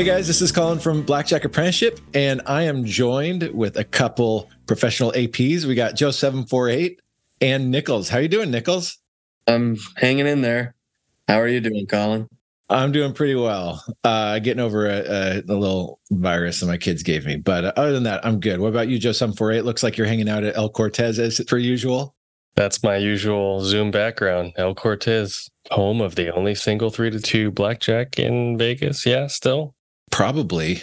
[0.00, 4.48] Hey guys, this is Colin from Blackjack Apprenticeship, and I am joined with a couple
[4.66, 5.66] professional APs.
[5.66, 7.02] We got Joe seven four eight
[7.42, 8.08] and Nickels.
[8.08, 8.96] How you doing, Nickels?
[9.46, 10.74] I'm hanging in there.
[11.28, 12.28] How are you doing, Colin?
[12.70, 13.84] I'm doing pretty well.
[14.02, 17.72] Uh, getting over a, a, a, little virus that my kids gave me, but uh,
[17.76, 18.58] other than that, I'm good.
[18.58, 19.66] What about you, Joe seven four eight?
[19.66, 22.14] Looks like you're hanging out at El Cortez as per usual.
[22.54, 24.54] That's my usual Zoom background.
[24.56, 29.04] El Cortez, home of the only single three to two blackjack in Vegas.
[29.04, 29.74] Yeah, still
[30.20, 30.82] Probably.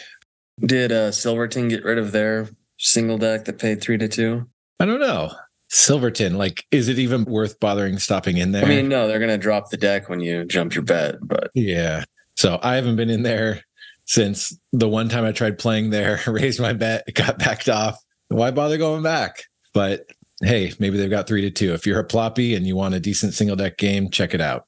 [0.61, 4.49] Did uh, Silverton get rid of their single deck that paid three to two?
[4.79, 5.31] I don't know.
[5.69, 8.65] Silverton, like, is it even worth bothering stopping in there?
[8.65, 11.51] I mean, no, they're going to drop the deck when you jump your bet, but
[11.53, 12.03] yeah.
[12.35, 13.61] So I haven't been in there
[14.05, 18.03] since the one time I tried playing there, raised my bet, got backed off.
[18.29, 19.43] Why bother going back?
[19.71, 20.07] But
[20.41, 21.75] hey, maybe they've got three to two.
[21.75, 24.65] If you're a ploppy and you want a decent single deck game, check it out.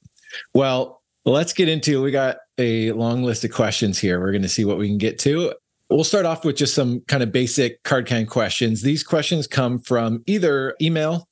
[0.54, 0.99] Well,
[1.32, 4.20] let's get into we got a long list of questions here.
[4.20, 5.54] We're going to see what we can get to.
[5.90, 8.84] We'll start off with just some kind of basic card kind questions.
[8.84, 11.28] These questions come from either email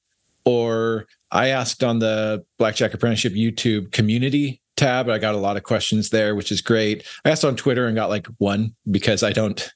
[0.45, 5.09] or I asked on the Blackjack Apprenticeship YouTube community tab.
[5.09, 7.06] I got a lot of questions there, which is great.
[7.26, 9.72] I asked on Twitter and got like one because I don't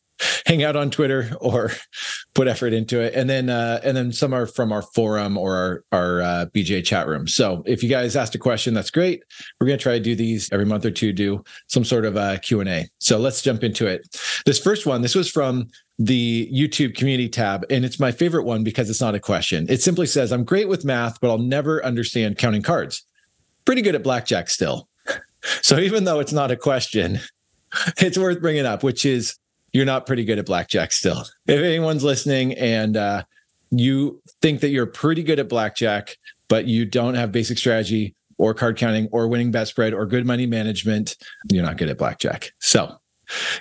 [0.45, 1.71] hang out on Twitter or
[2.33, 3.13] put effort into it.
[3.13, 6.83] And then uh, and then some are from our forum or our our uh, BJ
[6.83, 7.27] chat room.
[7.27, 9.23] So if you guys asked a question, that's great.
[9.59, 11.13] We're gonna try to do these every month or two.
[11.13, 12.87] Do some sort of a Q and A.
[12.99, 14.07] So let's jump into it.
[14.45, 15.67] This first one, this was from
[15.99, 19.65] the YouTube community tab, and it's my favorite one because it's not a question.
[19.69, 23.05] It simply says, "I'm great with math, but I'll never understand counting cards.
[23.65, 24.87] Pretty good at blackjack still."
[25.63, 27.19] So even though it's not a question,
[27.97, 29.37] it's worth bringing up, which is
[29.73, 31.23] you're not pretty good at blackjack still.
[31.47, 33.23] If anyone's listening and uh,
[33.69, 38.53] you think that you're pretty good at blackjack, but you don't have basic strategy or
[38.53, 41.15] card counting or winning bet spread or good money management,
[41.49, 42.51] you're not good at blackjack.
[42.59, 42.97] So,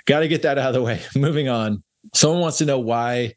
[0.05, 1.01] got to get that out of the way.
[1.15, 1.83] Moving on.
[2.13, 3.35] Someone wants to know why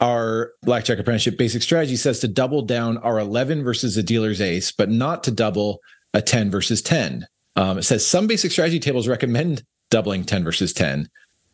[0.00, 4.70] our blackjack apprenticeship basic strategy says to double down our 11 versus a dealer's ace,
[4.70, 5.80] but not to double
[6.12, 7.26] a 10 versus 10.
[7.56, 11.08] Um, it says some basic strategy tables recommend doubling 10 versus 10.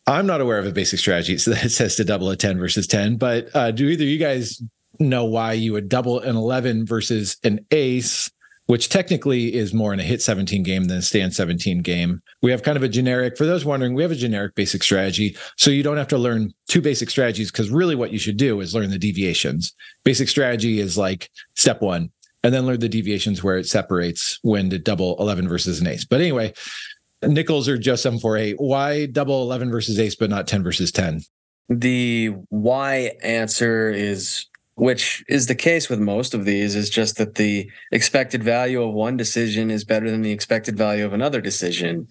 [0.09, 2.87] I'm not aware of a basic strategy so that says to double a 10 versus
[2.87, 4.61] 10, but uh, do either you guys
[4.99, 8.29] know why you would double an 11 versus an ace,
[8.65, 12.21] which technically is more in a hit 17 game than a stand 17 game?
[12.41, 15.37] We have kind of a generic, for those wondering, we have a generic basic strategy.
[15.57, 18.59] So you don't have to learn two basic strategies because really what you should do
[18.61, 19.73] is learn the deviations.
[20.03, 22.09] Basic strategy is like step one,
[22.43, 26.05] and then learn the deviations where it separates when to double 11 versus an ace.
[26.05, 26.53] But anyway,
[27.21, 28.55] Nickels or Joe seven four eight.
[28.57, 31.21] Why double 11 versus ace, but not 10 versus 10?
[31.69, 37.35] The why answer is, which is the case with most of these, is just that
[37.35, 42.07] the expected value of one decision is better than the expected value of another decision.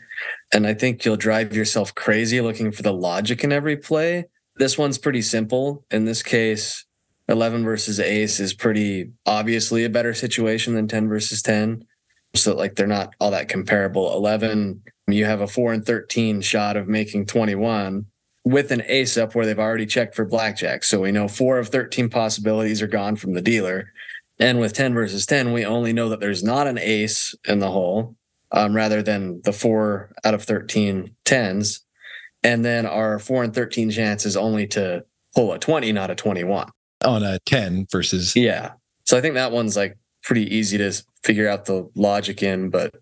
[0.53, 4.27] And I think you'll drive yourself crazy looking for the logic in every play.
[4.57, 5.85] This one's pretty simple.
[5.91, 6.85] In this case,
[7.29, 11.85] 11 versus ace is pretty obviously a better situation than 10 versus 10
[12.35, 14.83] so like they're not all that comparable 11
[15.15, 18.07] you have a 4 and 13 shot of making 21
[18.45, 20.85] with an ace up where they've already checked for blackjack.
[20.85, 23.93] So we know 4 of 13 possibilities are gone from the dealer.
[24.39, 27.71] And with 10 versus 10 we only know that there's not an ace in the
[27.71, 28.17] hole
[28.53, 31.85] um, rather than the 4 out of 13 tens.
[32.43, 35.05] And then our 4 and 13 chance is only to
[35.35, 36.71] pull a 20 not a 21
[37.05, 38.73] on a 10 versus yeah.
[39.05, 40.93] So i think that one's like pretty easy to
[41.23, 42.71] figure out the logic in.
[42.71, 42.95] But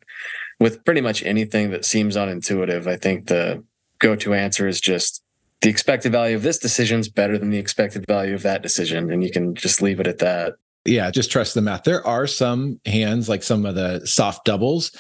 [0.59, 3.63] with pretty much anything that seems unintuitive, I think the
[3.99, 5.23] go to answer is just
[5.63, 9.11] the expected value of this decision is better than the expected value of that decision.
[9.11, 10.55] And you can just leave it at that.
[10.85, 11.85] Yeah, just trust the math.
[11.85, 14.93] There are some hands, like some of the soft doubles,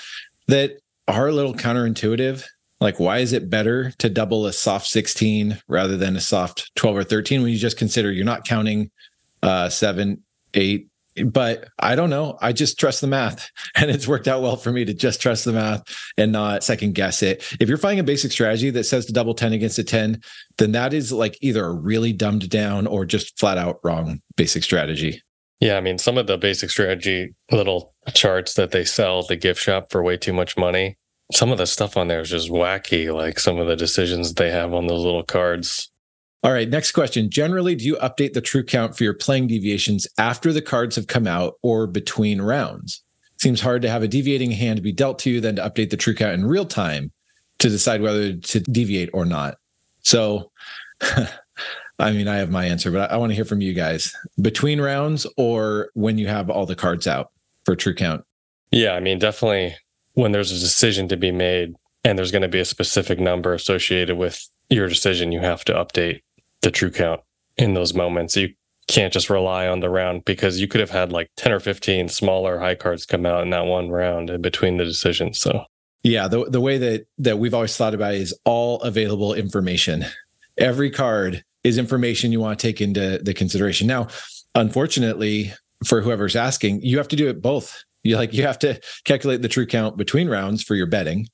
[0.49, 0.73] that
[1.07, 2.45] are a little counterintuitive.
[2.81, 6.97] Like, why is it better to double a soft 16 rather than a soft 12
[6.97, 8.91] or 13 when you just consider you're not counting
[9.43, 10.23] uh, seven,
[10.55, 10.89] eight,
[11.25, 12.39] but I don't know.
[12.41, 13.51] I just trust the math.
[13.79, 15.83] And it's worked out well for me to just trust the math
[16.17, 17.45] and not second guess it.
[17.61, 20.23] If you're finding a basic strategy that says to double 10 against a 10,
[20.57, 24.63] then that is like either a really dumbed down or just flat out wrong basic
[24.63, 25.23] strategy.
[25.61, 25.77] Yeah.
[25.77, 29.61] I mean, some of the basic strategy little charts that they sell at the gift
[29.61, 30.97] shop for way too much money,
[31.33, 33.13] some of the stuff on there is just wacky.
[33.13, 35.91] Like some of the decisions they have on those little cards
[36.47, 37.29] all right, next question.
[37.29, 41.09] Generally, do you update the true count for your playing deviations after the cards have
[41.09, 43.03] come out or between rounds?
[43.37, 45.97] Seems hard to have a deviating hand be dealt to you than to update the
[45.97, 47.11] true count in real time
[47.59, 49.57] to decide whether to deviate or not.
[50.03, 50.53] So,
[51.01, 54.81] I mean, I have my answer, but I want to hear from you guys between
[54.81, 57.33] rounds or when you have all the cards out
[57.65, 58.25] for true count.
[58.71, 59.75] Yeah, I mean, definitely
[60.13, 63.53] when there's a decision to be made and there's going to be a specific number
[63.53, 65.33] associated with your decision.
[65.33, 66.21] You have to update
[66.67, 67.21] the true count
[67.57, 68.37] in those moments.
[68.37, 68.53] You
[68.89, 72.09] can't just rely on the round because you could have had like 10 or 15
[72.09, 75.39] smaller high cards come out in that one round in between the decisions.
[75.39, 75.65] So
[76.03, 80.07] yeah, the the way that that we've always thought about is all available information.
[80.59, 83.87] Every card is information you want to take into the consideration.
[83.87, 84.09] Now,
[84.57, 85.53] unfortunately,
[85.85, 87.85] for whoever's asking, you have to do it both.
[88.03, 91.29] You like you have to calculate the true count between rounds for your betting,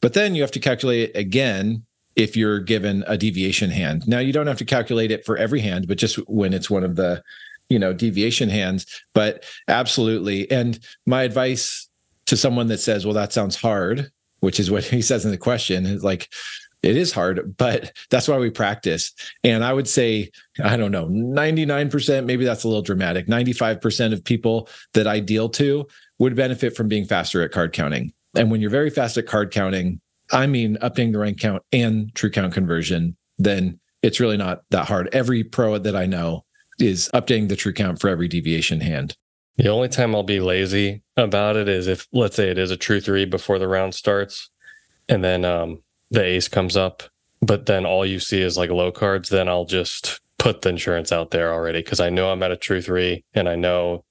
[0.00, 1.84] but then you have to calculate it again
[2.16, 4.08] if you're given a deviation hand.
[4.08, 6.82] Now you don't have to calculate it for every hand, but just when it's one
[6.82, 7.22] of the,
[7.68, 8.86] you know, deviation hands.
[9.14, 10.50] But absolutely.
[10.50, 11.88] And my advice
[12.26, 14.10] to someone that says, well, that sounds hard,
[14.40, 16.28] which is what he says in the question, is like,
[16.82, 19.12] it is hard, but that's why we practice.
[19.42, 20.30] And I would say,
[20.62, 23.26] I don't know, 99%, maybe that's a little dramatic.
[23.26, 25.86] 95% of people that I deal to
[26.18, 28.12] would benefit from being faster at card counting.
[28.36, 30.00] And when you're very fast at card counting,
[30.32, 34.86] I mean updating the running count and true count conversion, then it's really not that
[34.86, 35.08] hard.
[35.12, 36.44] Every pro that I know
[36.78, 39.16] is updating the true count for every deviation hand.
[39.56, 42.76] The only time I'll be lazy about it is if, let's say, it is a
[42.76, 44.50] true three before the round starts,
[45.08, 47.04] and then um, the ace comes up,
[47.40, 49.30] but then all you see is like low cards.
[49.30, 52.56] Then I'll just put the insurance out there already because I know I'm at a
[52.56, 54.04] true three, and I know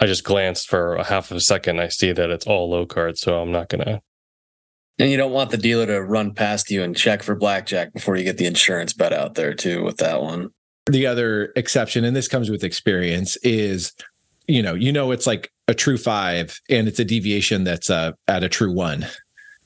[0.00, 1.80] I just glanced for a half of a second.
[1.80, 4.02] I see that it's all low cards, so I'm not gonna.
[5.00, 8.16] And you don't want the dealer to run past you and check for blackjack before
[8.16, 10.50] you get the insurance bet out there too with that one.
[10.86, 13.92] The other exception, and this comes with experience, is
[14.46, 18.12] you know, you know, it's like a true five and it's a deviation that's uh,
[18.26, 19.06] at a true one.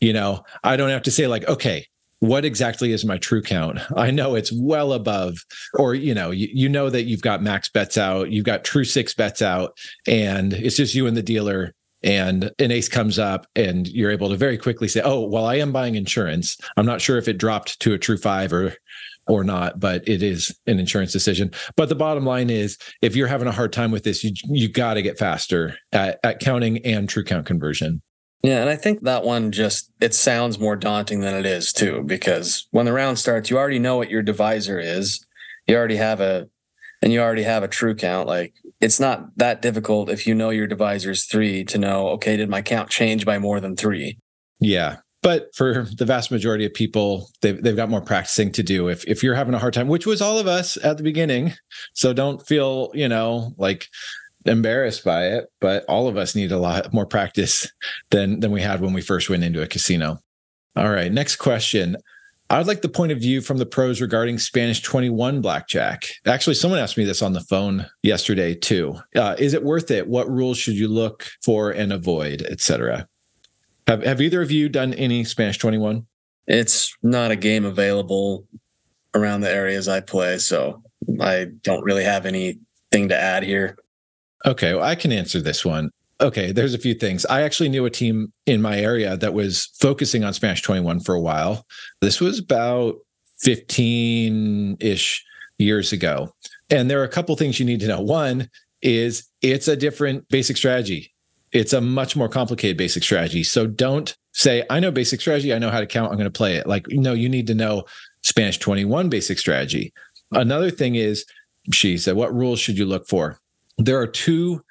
[0.01, 1.87] You know, I don't have to say like, okay,
[2.21, 3.79] what exactly is my true count?
[3.97, 5.39] I know it's well above,
[5.75, 8.85] or you know, you, you know that you've got max bets out, you've got true
[8.85, 9.77] six bets out,
[10.07, 11.75] and it's just you and the dealer.
[12.05, 15.57] And an ace comes up, and you're able to very quickly say, "Oh, well, I
[15.57, 16.57] am buying insurance.
[16.77, 18.77] I'm not sure if it dropped to a true five or
[19.27, 21.51] or not, but it is an insurance decision.
[21.77, 24.69] But the bottom line is if you're having a hard time with this, you you
[24.69, 28.03] got to get faster at, at counting and true count conversion.
[28.43, 32.03] Yeah, and I think that one just it sounds more daunting than it is too,
[32.05, 35.25] because when the round starts, you already know what your divisor is.
[35.67, 36.49] You already have a
[37.01, 38.29] and you already have a true count.
[38.29, 38.55] Like
[38.85, 42.51] it's not that difficult if you know your divisor is three to know, okay, did
[42.51, 44.19] my count change by more than three?
[44.61, 44.99] Yeah.
[45.23, 48.89] But for the vast majority of people, they've they've got more practicing to do.
[48.89, 51.55] If if you're having a hard time, which was all of us at the beginning,
[51.95, 53.89] so don't feel you know like
[54.45, 55.47] embarrassed by it.
[55.63, 57.73] But all of us need a lot more practice
[58.11, 60.19] than than we had when we first went into a casino.
[60.77, 61.97] All right, next question.
[62.51, 66.05] I would like the point of view from the pros regarding Spanish 21 blackjack.
[66.27, 68.97] Actually, someone asked me this on the phone yesterday too.
[69.17, 70.07] Uh, is it worth it?
[70.07, 73.09] What rules should you look for and avoid, etc.?
[73.87, 76.07] Have Have either of you done any Spanish Twenty One?
[76.47, 78.47] It's not a game available
[79.15, 80.83] around the areas I play, so
[81.21, 83.79] I don't really have anything to add here.
[84.45, 85.91] Okay, well, I can answer this one.
[86.25, 87.25] Okay, there's a few things.
[87.27, 91.15] I actually knew a team in my area that was focusing on Spanish 21 for
[91.15, 91.67] a while.
[92.01, 92.97] This was about
[93.41, 95.25] 15 ish
[95.59, 96.35] years ago.
[96.71, 98.01] And there are a couple things you need to know.
[98.01, 98.49] One
[98.81, 101.15] is it's a different basic strategy
[101.55, 103.45] it's a much more complicated basic strategy.
[103.45, 105.55] So don't say, I know basic strategy.
[105.55, 106.11] I know how to count.
[106.11, 106.67] I'm going to play it.
[106.67, 107.85] Like, no, you need to know
[108.23, 109.95] Spanish 21 basic strategy.
[110.33, 111.25] Another thing is,
[111.73, 113.39] she said, what rules should you look for?
[113.79, 114.65] There are two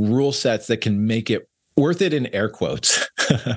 [0.00, 3.08] rule sets that can make it worth it in air quotes.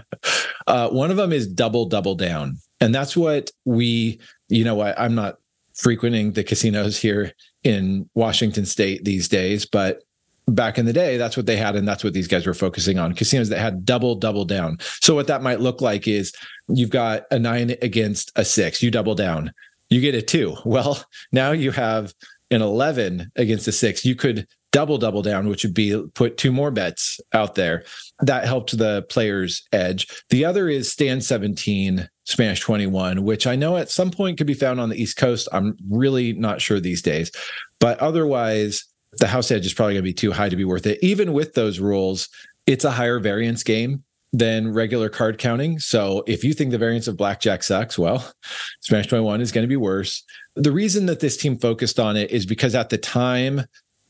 [0.68, 2.58] uh, one of them is double, double down.
[2.80, 4.20] And that's what we,
[4.50, 5.38] you know, I, I'm not
[5.74, 7.32] frequenting the casinos here
[7.64, 10.04] in Washington state these days, but
[10.48, 11.76] back in the day, that's what they had.
[11.76, 14.78] And that's what these guys were focusing on casinos that had double, double down.
[15.02, 16.34] So, what that might look like is
[16.68, 19.54] you've got a nine against a six, you double down,
[19.90, 20.56] you get a two.
[20.66, 22.14] Well, now you have
[22.52, 24.06] an 11 against a six.
[24.06, 27.86] You could double, double down, which would be put two more bets out there.
[28.20, 30.08] That helped the player's edge.
[30.30, 34.54] The other is stand 17, Spanish 21, which I know at some point could be
[34.54, 35.48] found on the East Coast.
[35.54, 37.32] I'm really not sure these days.
[37.80, 38.84] But otherwise,
[39.20, 41.00] the house edge is probably going to be too high to be worth it.
[41.02, 42.28] Even with those rules,
[42.66, 45.78] it's a higher variance game than regular card counting.
[45.78, 48.34] So if you think the variance of blackjack sucks, well,
[48.82, 50.24] Spanish 21 is going to be worse.
[50.56, 53.62] The reason that this team focused on it is because at the time,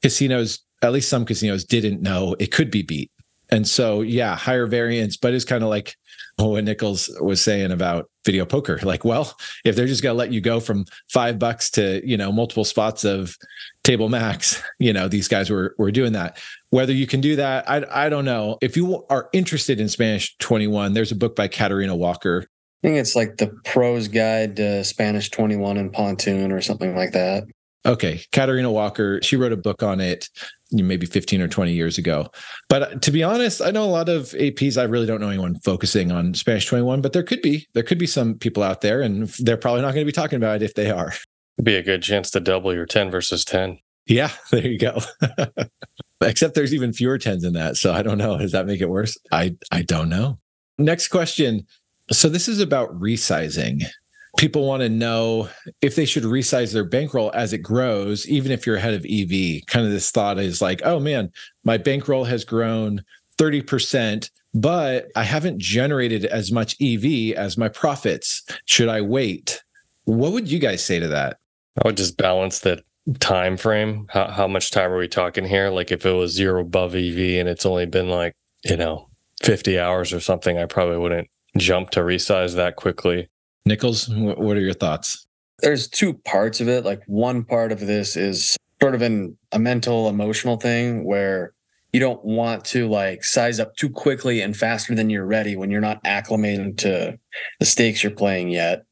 [0.04, 3.10] casinos, at least some casinos, didn't know it could be beat.
[3.50, 5.96] And so, yeah, higher variance, but it's kind of like
[6.38, 8.80] what Nickels was saying about video poker.
[8.84, 12.18] Like, well, if they're just going to let you go from five bucks to, you
[12.18, 13.36] know, multiple spots of
[13.84, 16.38] table max, you know, these guys were, were doing that.
[16.70, 18.58] Whether you can do that, I, I don't know.
[18.62, 22.48] If you are interested in Spanish 21, there's a book by Katarina Walker
[22.84, 27.14] I think it's like the Pros Guide to Spanish 21 and Pontoon or something like
[27.14, 27.46] that.
[27.86, 28.22] Okay.
[28.32, 30.30] Katarina Walker, she wrote a book on it
[30.82, 32.30] maybe 15 or 20 years ago.
[32.70, 34.80] But uh, to be honest, I know a lot of APs.
[34.80, 37.68] I really don't know anyone focusing on Spanish 21, but there could be.
[37.74, 40.38] There could be some people out there, and they're probably not going to be talking
[40.38, 41.14] about it if they are.
[41.58, 43.78] It'd be a good chance to double your 10 versus 10.
[44.08, 45.00] Yeah, there you go.
[46.22, 47.78] Except there's even fewer 10s in that.
[47.78, 48.38] So I don't know.
[48.38, 49.18] Does that make it worse?
[49.32, 50.40] I, I don't know.
[50.78, 51.68] Next question.
[52.12, 53.84] So this is about resizing.
[54.38, 55.50] People want to know
[55.82, 59.66] if they should resize their bankroll as it grows, even if you're ahead of EV.
[59.68, 61.32] Kind of this thought is like, oh man,
[61.64, 63.04] my bankroll has grown
[63.38, 68.44] 30%, but I haven't generated as much EV as my profits.
[68.66, 69.64] Should I wait?
[70.06, 71.38] What would you guys say to that?
[71.84, 72.84] I would just balance the
[73.20, 74.08] time frame.
[74.10, 75.70] How, how much time are we talking here?
[75.70, 79.10] Like if it was zero above EV and it's only been like, you know,
[79.42, 83.30] 50 hours or something, I probably wouldn't jump to resize that quickly.
[83.66, 85.26] Nickels, what are your thoughts?
[85.60, 86.84] There's two parts of it.
[86.84, 91.54] Like one part of this is sort of an a mental emotional thing where
[91.94, 95.72] you don't want to like size up too quickly and faster than you're ready when
[95.72, 97.18] you're not acclimating to
[97.60, 98.84] the stakes you're playing yet.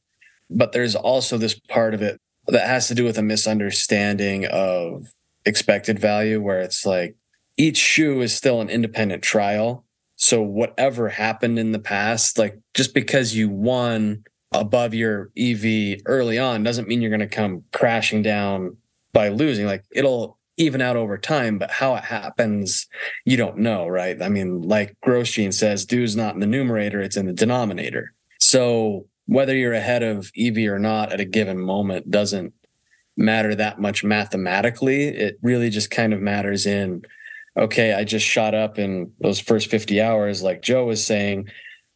[0.48, 5.06] But there's also this part of it that has to do with a misunderstanding of
[5.44, 7.16] expected value where it's like
[7.58, 9.84] each shoe is still an independent trial
[10.16, 16.38] so whatever happened in the past like just because you won above your ev early
[16.38, 18.76] on doesn't mean you're going to come crashing down
[19.12, 19.66] by losing.
[19.66, 22.86] Like it'll even out over time but how it happens
[23.24, 24.20] you don't know right?
[24.20, 28.12] I mean like Grosjean says du's not in the numerator it's in the denominator.
[28.38, 32.52] So whether you're ahead of EV or not at a given moment doesn't
[33.16, 35.08] matter that much mathematically.
[35.08, 37.02] It really just kind of matters in,
[37.56, 41.48] okay, I just shot up in those first 50 hours, like Joe was saying,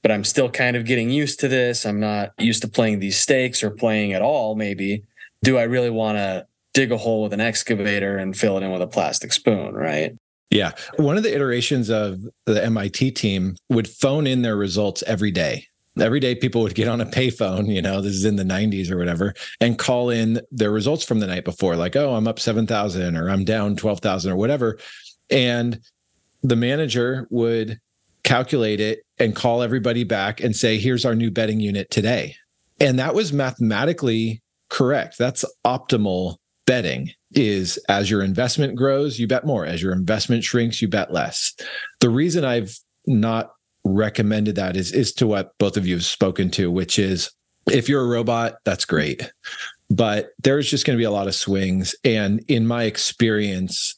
[0.02, 1.84] but I'm still kind of getting used to this.
[1.84, 5.02] I'm not used to playing these stakes or playing at all, maybe.
[5.42, 8.70] Do I really want to dig a hole with an excavator and fill it in
[8.70, 10.16] with a plastic spoon, right?
[10.50, 10.72] Yeah.
[10.96, 15.66] One of the iterations of the MIT team would phone in their results every day
[16.00, 18.90] every day people would get on a payphone, you know, this is in the 90s
[18.90, 22.38] or whatever, and call in their results from the night before, like, oh, I'm up
[22.38, 24.78] 7,000 or I'm down 12,000 or whatever.
[25.30, 25.80] And
[26.42, 27.80] the manager would
[28.26, 32.35] calculate it and call everybody back and say, here's our new betting unit today.
[32.80, 35.16] And that was mathematically correct.
[35.16, 39.64] That's optimal betting is as your investment grows, you bet more.
[39.64, 41.54] As your investment shrinks, you bet less.
[42.00, 43.52] The reason I've not
[43.85, 47.30] recommended that is is to what both of you have spoken to, which is
[47.71, 49.30] if you're a robot, that's great.
[49.88, 51.95] But there's just going to be a lot of swings.
[52.02, 53.95] And in my experience,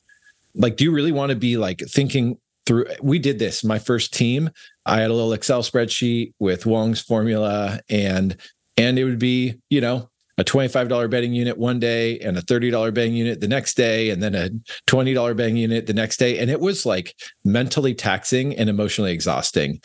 [0.55, 2.37] like, do you really want to be like thinking
[2.69, 2.87] through?
[3.03, 4.51] We did this, my first team.
[4.87, 8.37] I had a little Excel spreadsheet with Wong's formula, and
[8.77, 10.09] and it would be, you know,
[10.39, 14.23] a $25 betting unit one day and a $30 betting unit the next day and
[14.23, 14.51] then a
[14.87, 19.81] $20 betting unit the next day and it was like mentally taxing and emotionally exhausting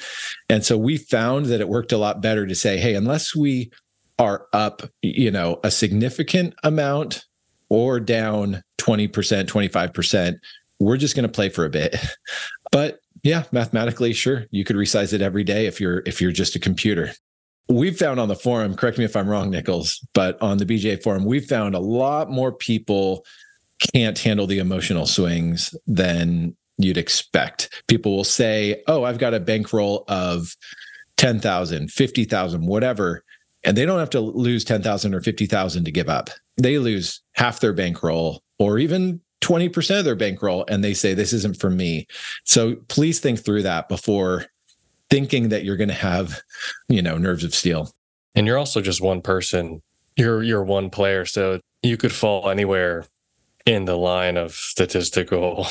[0.49, 3.71] and so we found that it worked a lot better to say hey unless we
[4.19, 7.25] are up you know a significant amount
[7.69, 10.35] or down 20% 25%
[10.79, 11.95] we're just going to play for a bit
[12.73, 16.57] but yeah mathematically sure you could resize it every day if you're if you're just
[16.57, 17.13] a computer
[17.69, 21.01] we've found on the forum, correct me if I'm wrong, Nickels, but on the BJ
[21.01, 23.25] forum, we've found a lot more people
[23.93, 27.83] can't handle the emotional swings than you'd expect.
[27.87, 30.55] People will say, Oh, I've got a bankroll of
[31.17, 33.23] 10,000, 50,000, whatever.
[33.63, 36.29] And they don't have to lose 10,000 or 50,000 to give up.
[36.57, 41.33] They lose half their bankroll or even 20% of their bankroll and they say, This
[41.33, 42.07] isn't for me.
[42.45, 44.45] So please think through that before
[45.09, 46.41] thinking that you're going to have,
[46.87, 47.91] you know, nerves of steel.
[48.35, 49.81] And you're also just one person.
[50.15, 53.05] You're you're one player, so you could fall anywhere
[53.65, 55.67] in the line of statistical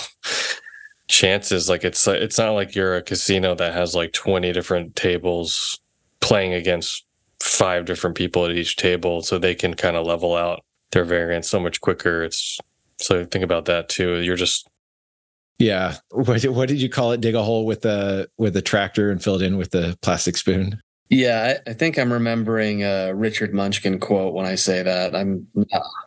[1.08, 1.68] chances.
[1.68, 5.78] Like it's it's not like you're a casino that has like 20 different tables
[6.20, 7.04] playing against
[7.40, 11.48] five different people at each table, so they can kind of level out their variance
[11.48, 12.22] so much quicker.
[12.22, 12.60] It's
[13.02, 14.20] so think about that too.
[14.20, 14.68] You're just
[15.58, 15.96] yeah.
[16.10, 17.20] What, what did you call it?
[17.20, 20.36] Dig a hole with a with a tractor and fill it in with a plastic
[20.36, 20.80] spoon.
[21.08, 25.14] Yeah, I, I think I'm remembering a Richard Munchkin quote when I say that.
[25.14, 25.46] I'm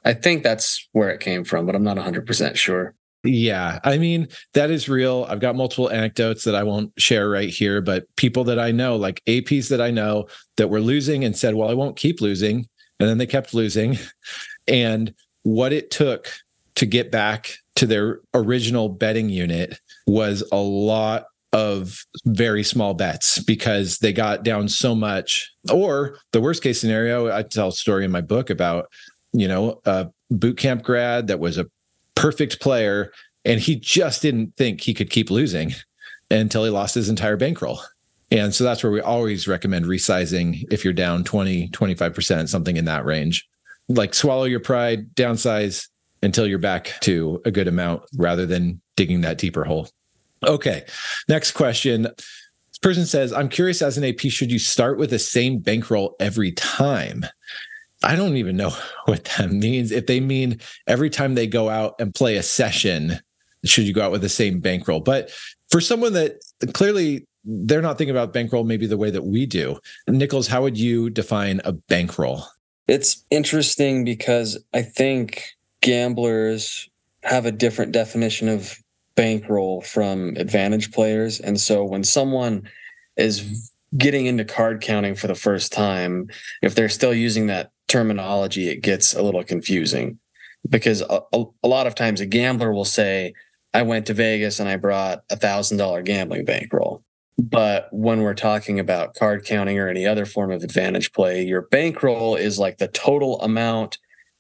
[0.04, 2.96] I think that's where it came from, but I'm not 100% sure.
[3.24, 5.26] Yeah, I mean, that is real.
[5.30, 8.96] I've got multiple anecdotes that I won't share right here, but people that I know,
[8.96, 12.68] like APs that I know that were losing and said, "Well, I won't keep losing."
[13.00, 13.98] And then they kept losing.
[14.68, 16.32] And what it took
[16.76, 23.40] to get back to their original betting unit was a lot of very small bets
[23.40, 25.52] because they got down so much.
[25.72, 28.88] Or the worst case scenario, I tell a story in my book about,
[29.32, 31.66] you know, a boot camp grad that was a
[32.16, 33.12] perfect player
[33.46, 35.74] and he just didn't think he could keep losing
[36.30, 37.80] until he lost his entire bankroll.
[38.32, 42.86] And so that's where we always recommend resizing if you're down 20, 25%, something in
[42.86, 43.48] that range.
[43.88, 45.88] Like swallow your pride, downsize
[46.26, 49.88] until you're back to a good amount rather than digging that deeper hole.
[50.44, 50.84] Okay.
[51.30, 52.04] Next question.
[52.04, 56.16] This person says, I'm curious as an AP, should you start with the same bankroll
[56.20, 57.26] every time?
[58.04, 58.72] I don't even know
[59.06, 59.92] what that means.
[59.92, 63.20] If they mean every time they go out and play a session,
[63.64, 65.02] should you go out with the same bankroll?
[65.02, 65.32] But
[65.70, 66.40] for someone that
[66.74, 69.78] clearly they're not thinking about bankroll maybe the way that we do.
[70.08, 72.44] Nickels, how would you define a bankroll?
[72.88, 76.90] It's interesting because I think gamblers
[77.24, 78.78] have a different definition of
[79.16, 81.40] bankroll from advantage players.
[81.40, 82.70] And so when someone
[83.18, 86.28] is getting into card counting for the first time,
[86.62, 90.20] if they're still using that terminology, it gets a little confusing
[90.70, 93.34] because a, a, lot of times a gambler will say,
[93.74, 97.04] I went to Vegas and I brought a thousand dollar gambling bankroll.
[97.38, 101.64] But when we're talking about card counting or any other form of advantage play, your
[101.64, 103.98] bankroll is like the total amount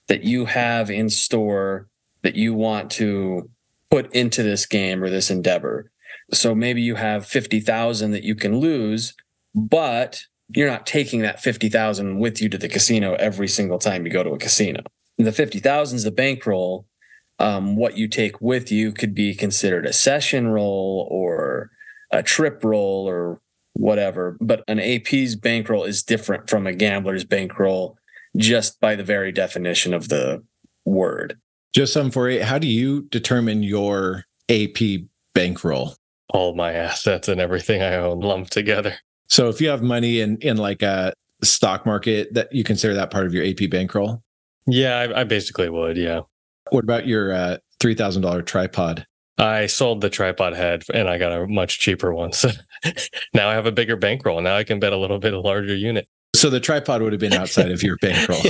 [0.07, 1.88] that you have in store
[2.24, 3.50] that you want to
[3.91, 5.91] put into this game or this endeavor.
[6.33, 9.13] So maybe you have 50,000 that you can lose,
[9.53, 14.12] but you're not taking that 50,000 with you to the casino every single time you
[14.12, 14.81] go to a casino.
[15.17, 16.88] The 50,000 is the bankroll.
[17.38, 21.69] Um, what you take with you could be considered a session roll or
[22.12, 23.41] a trip roll or
[23.74, 24.38] whatever.
[24.39, 27.97] But an AP's bankroll is different from a gambler's bankroll
[28.35, 30.43] just by the very definition of the
[30.85, 31.37] word.
[31.73, 32.43] Just some for you.
[32.43, 35.01] How do you determine your AP
[35.33, 35.95] bankroll?
[36.33, 38.95] All my assets and everything I own lumped together.
[39.27, 43.11] So if you have money in in like a stock market, that you consider that
[43.11, 44.21] part of your AP bankroll?
[44.67, 45.98] Yeah, I, I basically would.
[45.98, 46.21] Yeah.
[46.71, 49.05] What about your uh, three thousand dollar tripod?
[49.37, 52.31] I sold the tripod head and I got a much cheaper one.
[52.41, 52.51] So
[53.33, 54.39] now I have a bigger bankroll.
[54.41, 56.07] Now I can bet a little bit of larger unit.
[56.39, 58.41] So the tripod would have been outside of your bankroll.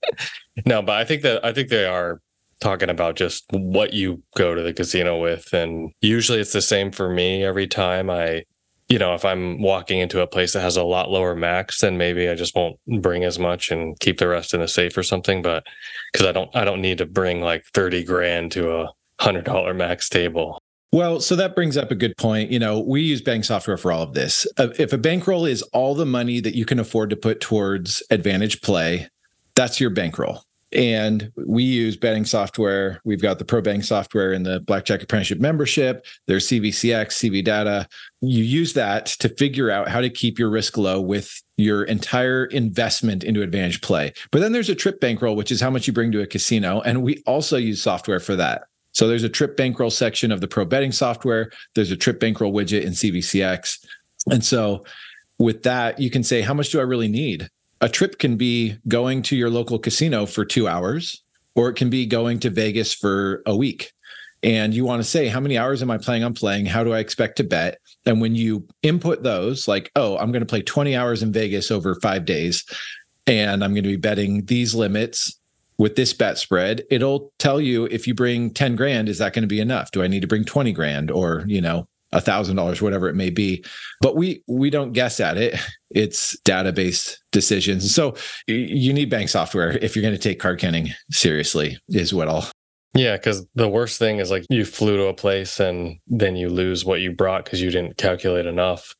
[0.66, 2.20] no, but I think that I think they are
[2.60, 6.90] talking about just what you go to the casino with and usually it's the same
[6.92, 8.44] for me every time I
[8.88, 11.96] you know, if I'm walking into a place that has a lot lower max, then
[11.96, 15.02] maybe I just won't bring as much and keep the rest in the safe or
[15.02, 15.40] something.
[15.40, 15.64] But
[16.12, 19.72] because I don't, I don't need to bring like thirty grand to a hundred dollar
[19.72, 20.60] max table.
[20.92, 22.52] Well, so that brings up a good point.
[22.52, 24.46] You know, we use bank software for all of this.
[24.56, 28.00] Uh, if a bankroll is all the money that you can afford to put towards
[28.10, 29.08] advantage play,
[29.56, 30.44] that's your bankroll.
[30.74, 33.00] And we use betting software.
[33.04, 36.04] We've got the Pro Bank software in the Blackjack Apprenticeship membership.
[36.26, 37.88] There's CVCX, CV Data.
[38.20, 42.46] You use that to figure out how to keep your risk low with your entire
[42.46, 44.12] investment into advantage play.
[44.32, 46.80] But then there's a trip bankroll, which is how much you bring to a casino.
[46.80, 48.64] And we also use software for that.
[48.94, 51.50] So there's a trip bankroll section of the pro betting software.
[51.74, 53.84] There's a trip bankroll widget in CVCX.
[54.30, 54.84] And so
[55.38, 57.50] with that, you can say, how much do I really need?
[57.80, 61.22] A trip can be going to your local casino for two hours,
[61.54, 63.92] or it can be going to Vegas for a week.
[64.42, 66.66] And you want to say, how many hours am I planning on playing?
[66.66, 67.78] How do I expect to bet?
[68.06, 71.70] And when you input those, like, oh, I'm going to play 20 hours in Vegas
[71.70, 72.64] over five days,
[73.26, 75.38] and I'm going to be betting these limits
[75.78, 79.42] with this bet spread, it'll tell you if you bring 10 grand, is that going
[79.42, 79.90] to be enough?
[79.90, 83.16] Do I need to bring 20 grand or, you know, a thousand dollars, whatever it
[83.16, 83.64] may be.
[84.00, 85.58] But we we don't guess at it.
[85.90, 87.94] It's database decisions.
[87.94, 88.16] So
[88.48, 92.50] you need bank software if you're going to take card counting seriously, is what I'll
[92.94, 96.48] yeah, because the worst thing is like you flew to a place and then you
[96.48, 98.94] lose what you brought because you didn't calculate enough.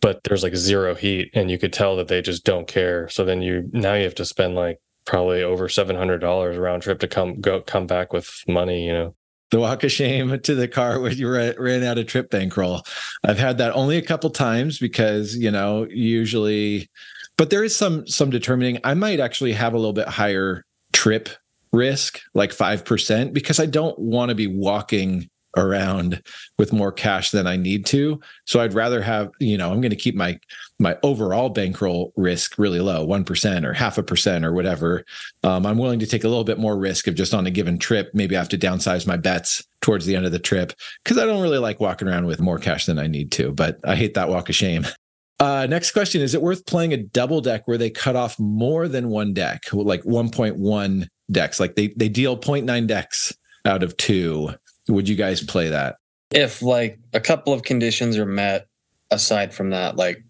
[0.00, 3.08] But there's like zero heat, and you could tell that they just don't care.
[3.08, 4.78] So then you now you have to spend like
[5.10, 8.86] probably over seven hundred dollars round trip to come go come back with money.
[8.86, 9.14] You know.
[9.50, 12.82] The walk of shame to the car when you ran out of trip bankroll.
[13.24, 16.88] I've had that only a couple times because you know usually,
[17.36, 18.78] but there is some some determining.
[18.84, 21.28] I might actually have a little bit higher trip
[21.72, 26.22] risk, like five percent, because I don't want to be walking around
[26.58, 28.20] with more cash than I need to.
[28.44, 30.38] So I'd rather have, you know, I'm going to keep my
[30.80, 35.04] my overall bankroll risk really low, 1% or half a percent or whatever.
[35.44, 37.78] Um, I'm willing to take a little bit more risk of just on a given
[37.78, 38.10] trip.
[38.14, 40.72] Maybe I have to downsize my bets towards the end of the trip
[41.04, 43.78] because I don't really like walking around with more cash than I need to, but
[43.84, 44.86] I hate that walk of shame.
[45.38, 48.88] Uh, next question Is it worth playing a double deck where they cut off more
[48.88, 51.60] than one deck, like 1.1 decks?
[51.60, 54.50] Like they, they deal 0.9 decks out of two
[54.90, 55.96] would you guys play that?
[56.30, 58.66] If like a couple of conditions are met
[59.10, 60.22] aside from that, like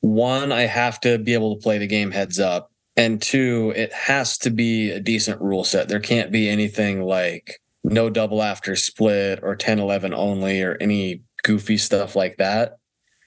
[0.00, 2.70] one, I have to be able to play the game heads up.
[2.96, 5.88] And two, it has to be a decent rule set.
[5.88, 11.22] There can't be anything like no double after split or 10 11 only or any
[11.44, 12.78] goofy stuff like that.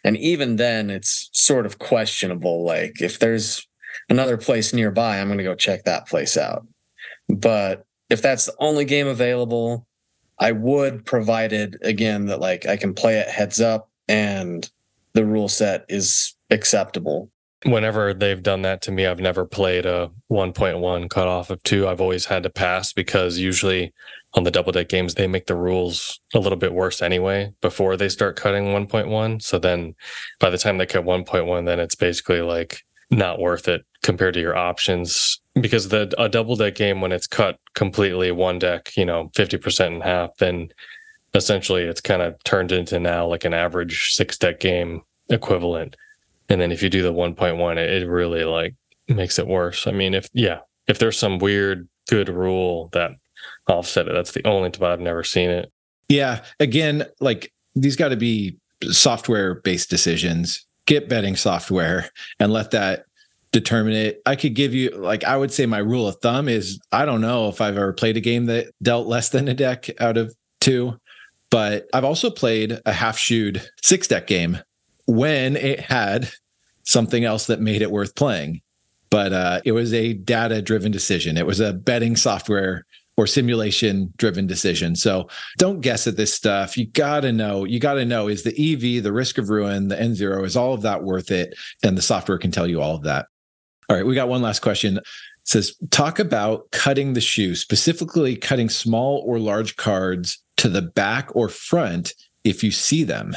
[0.04, 2.64] And even then, it's sort of questionable.
[2.66, 3.68] Like, if there's
[4.10, 6.66] another place nearby, I'm going to go check that place out.
[7.28, 9.86] But if that's the only game available,
[10.40, 14.70] I would, provided again that like I can play it heads up and
[15.14, 17.32] the rule set is acceptable.
[17.66, 21.88] Whenever they've done that to me, I've never played a 1.1 cutoff of two.
[21.88, 23.94] I've always had to pass because usually
[24.34, 27.98] on the double deck games, they make the rules a little bit worse anyway before
[27.98, 29.42] they start cutting 1.1.
[29.42, 29.96] So then
[30.40, 34.40] by the time they cut 1.1, then it's basically like not worth it compared to
[34.40, 39.04] your options because the a double deck game when it's cut completely one deck, you
[39.04, 40.70] know, 50% in half, then
[41.34, 45.96] essentially it's kind of turned into now like an average six deck game equivalent.
[46.50, 48.76] And then if you do the 1.1, it, it really like
[49.08, 49.88] makes it worse.
[49.88, 53.12] I mean, if yeah, if there's some weird good rule that
[53.68, 55.72] offset it, that's the only time I've never seen it.
[56.08, 56.44] Yeah.
[56.60, 58.58] Again, like these got to be
[58.92, 60.66] software based decisions.
[60.86, 62.10] Get betting software
[62.40, 63.06] and let that
[63.52, 64.22] determine it.
[64.26, 67.22] I could give you like I would say my rule of thumb is I don't
[67.22, 70.36] know if I've ever played a game that dealt less than a deck out of
[70.60, 71.00] two,
[71.52, 74.60] but I've also played a half shoed six deck game
[75.10, 76.30] when it had
[76.84, 78.62] something else that made it worth playing.
[79.10, 81.36] But uh, it was a data driven decision.
[81.36, 82.86] It was a betting software
[83.18, 84.96] or simulation driven decision.
[84.96, 86.78] So don't guess at this stuff.
[86.78, 89.88] You got to know, you got to know is the EV, the risk of ruin,
[89.88, 91.56] the N zero, is all of that worth it?
[91.84, 93.26] And the software can tell you all of that.
[93.90, 94.98] All right, we got one last question.
[94.98, 95.04] It
[95.44, 101.36] says talk about cutting the shoe, specifically cutting small or large cards to the back
[101.36, 103.36] or front if you see them.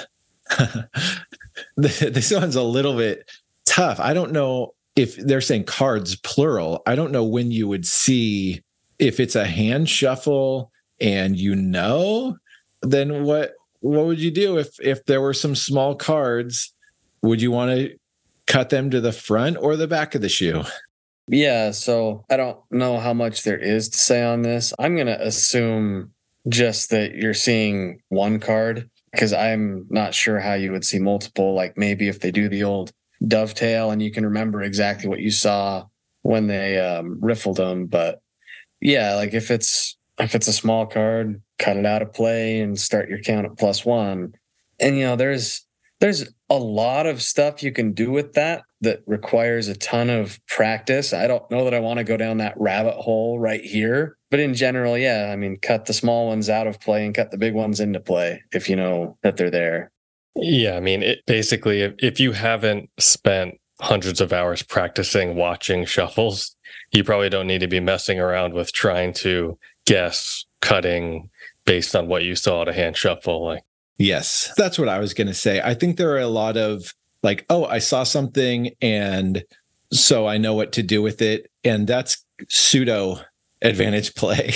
[1.76, 3.30] this one's a little bit
[3.64, 4.00] tough.
[4.00, 6.82] I don't know if they're saying cards plural.
[6.86, 8.62] I don't know when you would see
[8.98, 12.36] if it's a hand shuffle and you know,
[12.82, 16.72] then what what would you do if if there were some small cards?
[17.22, 17.96] Would you want to
[18.46, 20.62] cut them to the front or the back of the shoe?
[21.28, 24.74] Yeah, so I don't know how much there is to say on this.
[24.78, 26.12] I'm going to assume
[26.48, 31.55] just that you're seeing one card because I'm not sure how you would see multiple.
[31.55, 32.92] Like maybe if they do the old
[33.27, 35.87] dovetail and you can remember exactly what you saw
[36.22, 37.87] when they um, riffled them.
[37.87, 38.20] But
[38.81, 42.79] yeah, like if it's if it's a small card, cut it out of play and
[42.79, 44.35] start your count at plus one.
[44.81, 45.66] And you know, there's
[46.02, 50.40] there's a lot of stuff you can do with that that requires a ton of
[50.48, 51.12] practice.
[51.12, 54.40] I don't know that I want to go down that rabbit hole right here, but
[54.40, 57.38] in general, yeah, I mean, cut the small ones out of play and cut the
[57.38, 59.92] big ones into play if you know that they're there.
[60.34, 65.84] Yeah, I mean, it, basically, if, if you haven't spent hundreds of hours practicing watching
[65.84, 66.56] shuffles,
[66.90, 71.30] you probably don't need to be messing around with trying to guess cutting
[71.64, 73.44] based on what you saw at a hand shuffle.
[73.44, 73.62] Like
[74.02, 75.60] Yes, that's what I was going to say.
[75.62, 79.44] I think there are a lot of like, oh, I saw something and
[79.92, 81.48] so I know what to do with it.
[81.62, 83.20] And that's pseudo
[83.62, 84.54] advantage play.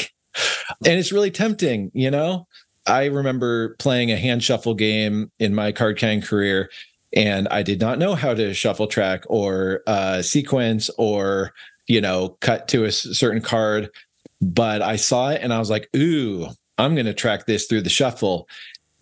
[0.85, 2.49] and it's really tempting, you know?
[2.89, 6.69] I remember playing a hand shuffle game in my card carrying career,
[7.15, 11.53] and I did not know how to shuffle track or uh, sequence or,
[11.87, 13.91] you know, cut to a certain card.
[14.41, 17.83] But I saw it and I was like, ooh, I'm going to track this through
[17.83, 18.49] the shuffle.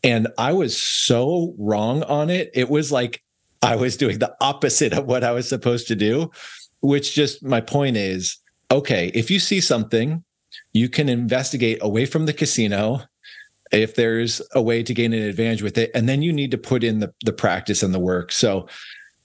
[0.04, 2.50] And I was so wrong on it.
[2.54, 3.22] It was like
[3.62, 6.30] I was doing the opposite of what I was supposed to do,
[6.80, 8.38] which just my point is
[8.70, 10.24] okay, if you see something,
[10.72, 13.00] you can investigate away from the casino
[13.70, 15.90] if there's a way to gain an advantage with it.
[15.94, 18.32] And then you need to put in the, the practice and the work.
[18.32, 18.68] So,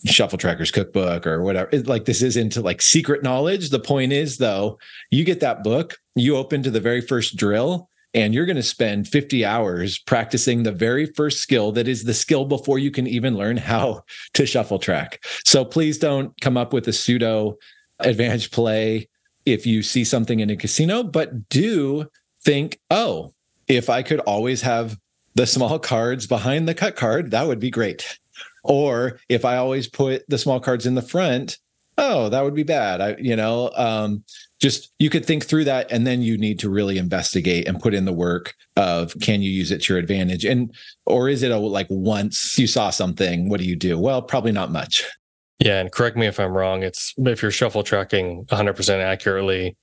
[0.06, 1.70] Shuffle Trackers cookbook or whatever.
[1.74, 3.70] It, like this is into like secret knowledge.
[3.70, 4.80] The point is, though,
[5.12, 8.64] you get that book, you open to the very first drill, and you're going to
[8.64, 13.08] spend 50 hours practicing the very first skill that is the skill before you can
[13.08, 15.24] even learn how to shuffle track.
[15.46, 17.58] So please don't come up with a pseudo
[18.00, 19.10] advantage play
[19.46, 22.06] if you see something in a casino, but do
[22.42, 23.34] think, oh,
[23.68, 24.98] if I could always have
[25.36, 28.20] the small cards behind the cut card, that would be great.
[28.64, 31.58] Or if I always put the small cards in the front,
[32.00, 33.02] oh, that would be bad.
[33.02, 34.24] I, you know, um,
[34.60, 37.94] just you could think through that and then you need to really investigate and put
[37.94, 40.74] in the work of can you use it to your advantage and
[41.06, 44.52] or is it a like once you saw something what do you do well probably
[44.52, 45.06] not much
[45.60, 49.78] yeah and correct me if i'm wrong it's if you're shuffle tracking 100% accurately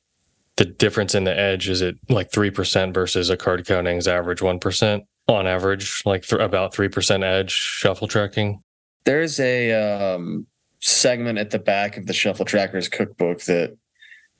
[0.56, 5.02] the difference in the edge is it like 3% versus a card counting's average 1%
[5.28, 8.62] on average, like th- about 3% edge shuffle tracking?
[9.04, 10.46] There's a um,
[10.86, 13.76] segment at the back of the Shuffle Trackers cookbook that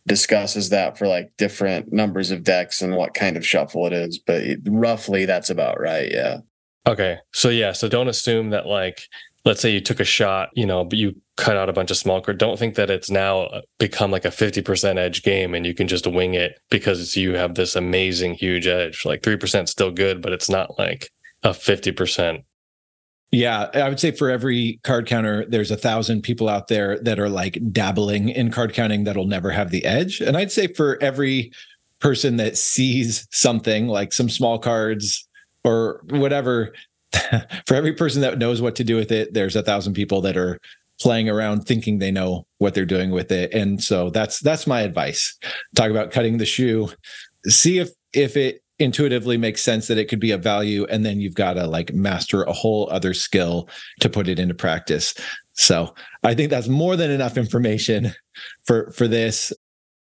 [0.07, 4.19] discusses that for like different numbers of decks and what kind of shuffle it is.
[4.19, 6.11] But it, roughly, that's about right.
[6.11, 6.39] Yeah.
[6.87, 7.19] Okay.
[7.33, 7.73] So, yeah.
[7.73, 9.03] So don't assume that, like,
[9.45, 11.97] let's say you took a shot, you know, but you cut out a bunch of
[11.97, 12.39] small cards.
[12.39, 15.89] Don't think that it's now uh, become like a 50% edge game and you can
[15.89, 19.05] just wing it because you have this amazing huge edge.
[19.05, 21.11] Like 3% still good, but it's not like
[21.43, 22.45] a 50%
[23.33, 27.19] yeah, I would say for every card counter, there's a thousand people out there that
[27.19, 30.21] are like dabbling in card counting that'll never have the edge.
[30.21, 31.53] And I'd say for every
[31.99, 35.27] person that sees something like some small cards
[35.65, 36.73] or whatever,
[37.67, 40.37] for every person that knows what to do with it, there's a thousand people that
[40.37, 40.59] are
[41.01, 43.53] playing around thinking they know what they're doing with it.
[43.53, 45.37] And so that's that's my advice.
[45.75, 46.89] Talk about cutting the shoe.
[47.47, 51.21] See if if it intuitively makes sense that it could be a value and then
[51.21, 53.69] you've got to like master a whole other skill
[54.01, 55.15] to put it into practice.
[55.55, 58.13] So i think that's more than enough information
[58.65, 59.53] for for this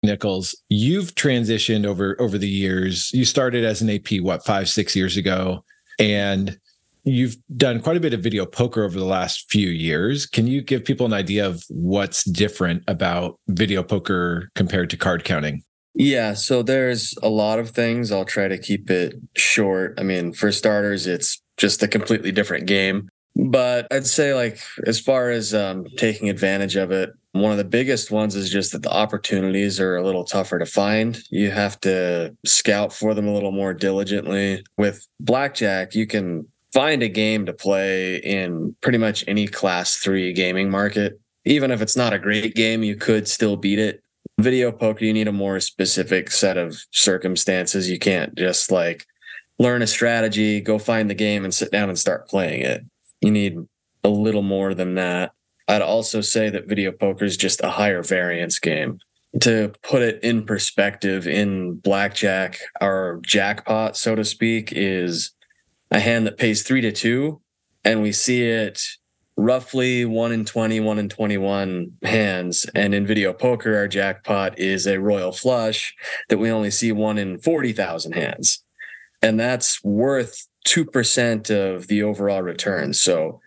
[0.04, 0.56] Nickels.
[0.70, 3.12] You've transitioned over over the years.
[3.14, 5.64] You started as an ap what five six years ago
[6.00, 6.58] and
[7.04, 10.26] you've done quite a bit of video poker over the last few years.
[10.26, 15.24] Can you give people an idea of what's different about video poker compared to card
[15.24, 18.12] counting yeah, so there's a lot of things.
[18.12, 19.96] I'll try to keep it short.
[19.98, 23.10] I mean, for starters, it's just a completely different game.
[23.36, 27.64] But I'd say, like, as far as um, taking advantage of it, one of the
[27.64, 31.22] biggest ones is just that the opportunities are a little tougher to find.
[31.30, 34.64] You have to scout for them a little more diligently.
[34.78, 40.34] With Blackjack, you can find a game to play in pretty much any class three
[40.34, 41.20] gaming market.
[41.46, 44.04] Even if it's not a great game, you could still beat it
[44.42, 47.90] video poker you need a more specific set of circumstances.
[47.90, 49.06] You can't just like
[49.60, 52.84] learn a strategy go find the game and sit down and start playing it.
[53.22, 53.58] You need
[54.04, 55.32] a little more than that.
[55.68, 59.00] I'd also say that video poker is just a higher variance game.
[59.42, 65.32] To put it in perspective in blackjack our jackpot so to speak is
[65.90, 67.42] a hand that pays three to two
[67.86, 68.82] and we see it
[69.42, 72.66] roughly one in 20, one in 21 hands.
[72.76, 75.94] And in video poker, our jackpot is a royal flush
[76.30, 78.64] that we only see one in 40,000 hands.
[79.22, 82.94] And that's worth 2% of the overall return.
[82.94, 83.40] So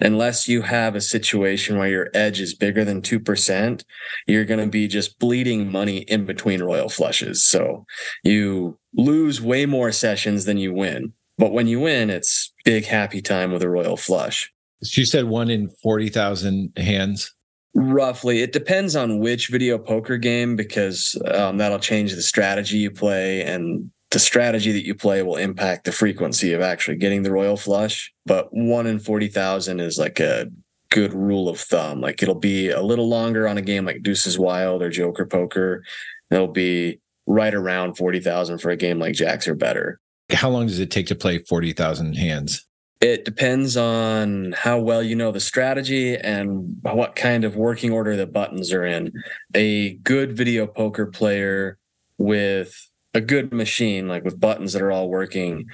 [0.00, 3.84] unless you have a situation where your edge is bigger than 2%,
[4.26, 7.44] you're going to be just bleeding money in between royal flushes.
[7.44, 7.86] So
[8.22, 11.14] you lose way more sessions than you win.
[11.38, 14.52] But when you win, it's big happy time with a royal flush.
[14.84, 17.34] She said one in 40,000 hands.
[17.74, 18.42] Roughly.
[18.42, 23.42] It depends on which video poker game because um, that'll change the strategy you play,
[23.42, 27.56] and the strategy that you play will impact the frequency of actually getting the royal
[27.56, 28.12] flush.
[28.24, 30.48] But one in 40,000 is like a
[30.90, 32.00] good rule of thumb.
[32.00, 35.84] Like it'll be a little longer on a game like Deuces Wild or Joker Poker.
[36.30, 40.00] It'll be right around 40,000 for a game like Jacks or better.
[40.32, 42.66] How long does it take to play 40,000 hands?
[43.00, 48.16] It depends on how well you know the strategy and what kind of working order
[48.16, 49.12] the buttons are in.
[49.54, 51.78] A good video poker player
[52.18, 52.74] with
[53.14, 55.66] a good machine, like with buttons that are all working,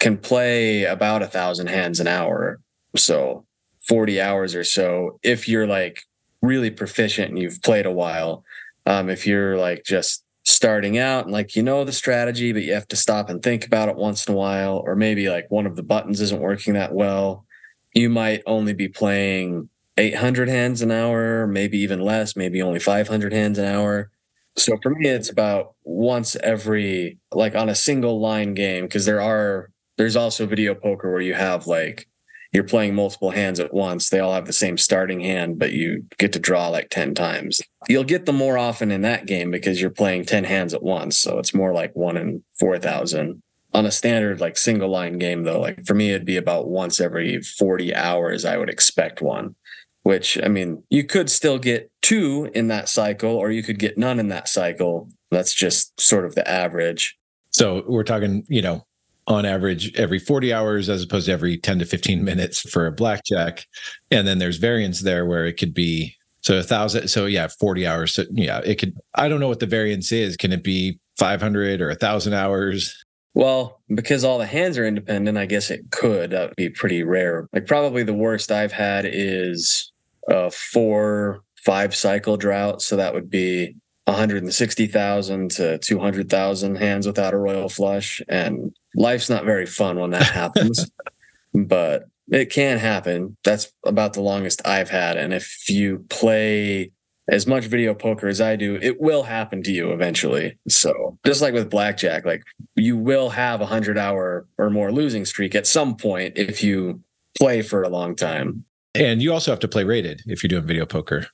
[0.00, 2.60] can play about a thousand hands an hour.
[2.96, 3.46] So
[3.88, 6.02] 40 hours or so if you're like
[6.42, 8.44] really proficient and you've played a while.
[8.84, 12.72] Um, if you're like just starting out and like you know the strategy but you
[12.72, 15.66] have to stop and think about it once in a while or maybe like one
[15.66, 17.46] of the buttons isn't working that well
[17.94, 23.32] you might only be playing 800 hands an hour maybe even less maybe only 500
[23.32, 24.10] hands an hour.
[24.56, 29.20] So for me it's about once every like on a single line game because there
[29.20, 32.08] are there's also video poker where you have like
[32.52, 34.10] you're playing multiple hands at once.
[34.10, 37.62] They all have the same starting hand, but you get to draw like 10 times.
[37.88, 41.16] You'll get them more often in that game because you're playing 10 hands at once.
[41.16, 43.42] So it's more like one in 4,000.
[43.74, 47.00] On a standard, like single line game, though, like for me, it'd be about once
[47.00, 49.54] every 40 hours, I would expect one,
[50.02, 53.96] which I mean, you could still get two in that cycle, or you could get
[53.96, 55.08] none in that cycle.
[55.30, 57.16] That's just sort of the average.
[57.50, 58.84] So we're talking, you know,
[59.26, 62.92] on average every 40 hours as opposed to every 10 to 15 minutes for a
[62.92, 63.66] blackjack.
[64.10, 67.86] And then there's variance there where it could be so a thousand so yeah 40
[67.86, 70.36] hours so yeah it could i don't know what the variance is.
[70.36, 73.04] Can it be 500 or a thousand hours?
[73.34, 77.02] Well because all the hands are independent i guess it could that would be pretty
[77.04, 77.48] rare.
[77.52, 79.92] Like probably the worst i've had is
[80.28, 82.82] a four five cycle drought.
[82.82, 83.76] So that would be
[84.06, 88.20] 160,000 to 200,000 hands without a royal flush.
[88.28, 90.90] And life's not very fun when that happens,
[91.54, 93.36] but it can happen.
[93.44, 95.16] That's about the longest I've had.
[95.16, 96.92] And if you play
[97.28, 100.58] as much video poker as I do, it will happen to you eventually.
[100.68, 102.42] So just like with blackjack, like
[102.74, 107.00] you will have a hundred hour or more losing streak at some point if you
[107.38, 108.64] play for a long time.
[108.94, 111.28] And you also have to play rated if you're doing video poker.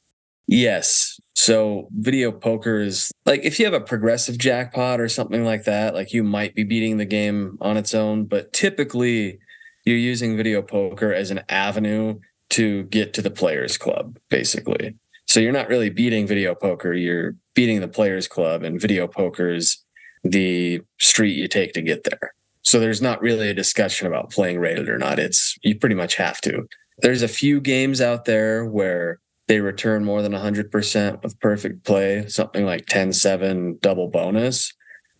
[0.47, 1.19] Yes.
[1.39, 5.95] So video poker is like if you have a progressive jackpot or something like that,
[5.95, 9.39] like you might be beating the game on its own, but typically
[9.85, 12.19] you're using video poker as an avenue
[12.51, 14.97] to get to the players club basically.
[15.29, 19.49] So you're not really beating video poker, you're beating the players club and video poker
[19.49, 19.79] is
[20.25, 22.35] the street you take to get there.
[22.63, 25.21] So there's not really a discussion about playing rated or not.
[25.21, 26.67] It's you pretty much have to.
[26.99, 32.27] There's a few games out there where they return more than 100% with perfect play,
[32.29, 34.73] something like 10 7 double bonus.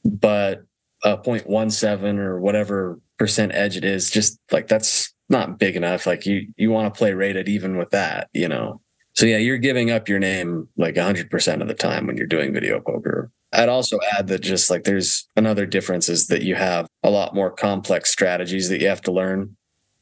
[0.05, 0.63] But
[1.03, 6.07] a 0.17 or whatever percent edge it is, just like that's not big enough.
[6.07, 8.81] Like you, you want to play rated even with that, you know?
[9.15, 12.53] So yeah, you're giving up your name like 100% of the time when you're doing
[12.53, 13.31] video poker.
[13.53, 17.35] I'd also add that just like there's another difference is that you have a lot
[17.35, 19.57] more complex strategies that you have to learn.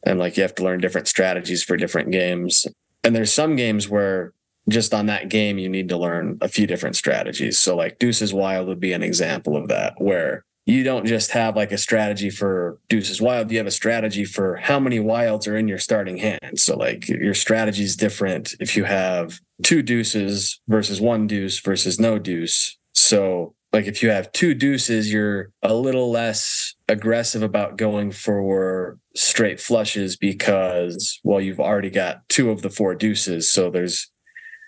[0.04, 2.66] And like you have to learn different strategies for different games.
[3.06, 4.32] And there's some games where
[4.68, 7.56] just on that game, you need to learn a few different strategies.
[7.56, 11.54] So, like Deuces Wild would be an example of that, where you don't just have
[11.54, 15.56] like a strategy for Deuces Wild, you have a strategy for how many wilds are
[15.56, 16.58] in your starting hand.
[16.58, 22.00] So, like your strategy is different if you have two deuces versus one deuce versus
[22.00, 22.76] no deuce.
[22.92, 28.98] So, like if you have two deuces, you're a little less aggressive about going for
[29.14, 33.52] straight flushes because well you've already got two of the four deuces.
[33.52, 34.10] So there's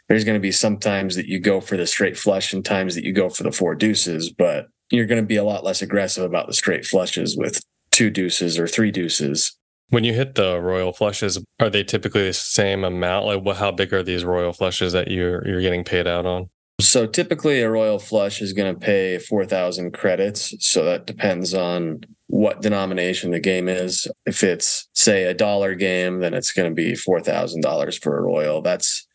[0.08, 2.94] there's going to be some times that you go for the straight flush and times
[2.94, 5.82] that you go for the four deuces but you're going to be a lot less
[5.82, 9.56] aggressive about the straight flushes with two deuces or three deuces.
[9.90, 13.26] When you hit the royal flushes are they typically the same amount?
[13.26, 16.50] Like what how big are these royal flushes that you're you're getting paid out on
[16.80, 22.00] so typically a royal flush is going to pay 4000 credits so that depends on
[22.28, 24.06] what denomination the game is.
[24.26, 28.62] If it's say a dollar game, then it's going to be $4,000 for a royal.
[28.62, 29.06] That's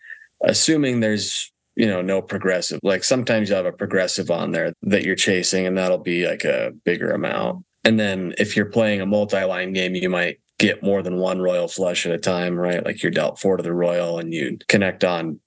[0.42, 5.04] assuming there's you know no progressive like sometimes you have a progressive on there that
[5.04, 9.06] you're chasing and that'll be like a bigger amount and then if you're playing a
[9.08, 13.02] multi-line game you might get more than one royal flush at a time right like
[13.02, 15.40] you're dealt four to the royal and you connect on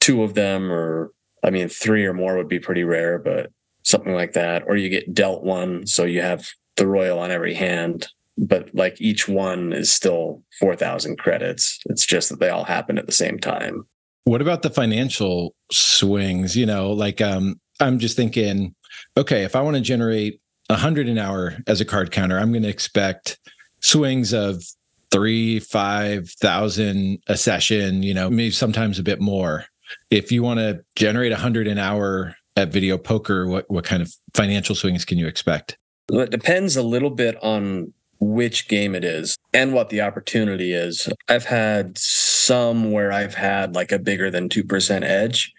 [0.00, 1.12] two of them or
[1.44, 3.50] i mean three or more would be pretty rare but
[3.82, 6.46] something like that or you get dealt one so you have
[6.80, 11.78] the royal on every hand, but like each one is still 4,000 credits.
[11.86, 13.86] It's just that they all happen at the same time.
[14.24, 16.56] What about the financial swings?
[16.56, 18.74] You know, like um, I'm just thinking,
[19.16, 22.62] okay, if I want to generate 100 an hour as a card counter, I'm going
[22.62, 23.38] to expect
[23.80, 24.64] swings of
[25.10, 29.64] three, 5,000 a session, you know, maybe sometimes a bit more.
[30.10, 34.14] If you want to generate 100 an hour at video poker, what, what kind of
[34.34, 35.76] financial swings can you expect?
[36.08, 41.08] It depends a little bit on which game it is and what the opportunity is.
[41.28, 45.52] I've had some where I've had like a bigger than 2% edge,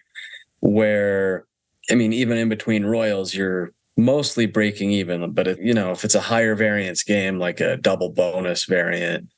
[0.60, 1.46] where,
[1.90, 5.32] I mean, even in between Royals, you're mostly breaking even.
[5.32, 9.30] But, if, you know, if it's a higher variance game, like a double bonus variant,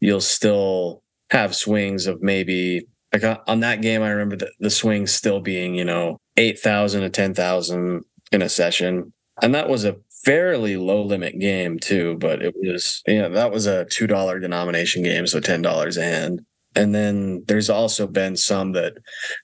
[0.00, 4.02] you'll still have swings of maybe like uh, on that game.
[4.02, 9.12] I remember the, the swings still being, you know, 8,000 to 10,000 in a session.
[9.42, 13.50] And that was a fairly low limit game too, but it was you know that
[13.50, 16.40] was a two dollar denomination game, so ten dollars a hand.
[16.76, 18.94] And then there's also been some that,